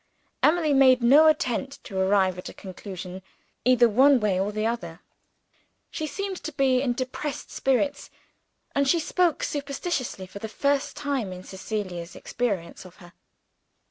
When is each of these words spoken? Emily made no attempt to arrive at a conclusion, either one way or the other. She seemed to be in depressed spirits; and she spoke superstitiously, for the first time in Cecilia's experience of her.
Emily 0.41 0.73
made 0.73 1.03
no 1.03 1.27
attempt 1.27 1.83
to 1.83 1.95
arrive 1.99 2.39
at 2.39 2.49
a 2.49 2.55
conclusion, 2.55 3.21
either 3.63 3.87
one 3.87 4.19
way 4.19 4.39
or 4.39 4.51
the 4.51 4.65
other. 4.65 5.01
She 5.91 6.07
seemed 6.07 6.37
to 6.41 6.51
be 6.51 6.81
in 6.81 6.93
depressed 6.93 7.51
spirits; 7.51 8.09
and 8.73 8.87
she 8.87 8.99
spoke 8.99 9.43
superstitiously, 9.43 10.25
for 10.25 10.39
the 10.39 10.49
first 10.49 10.97
time 10.97 11.31
in 11.31 11.43
Cecilia's 11.43 12.15
experience 12.15 12.83
of 12.83 12.95
her. 12.95 13.13